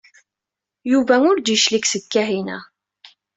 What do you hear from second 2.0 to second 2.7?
Kahina.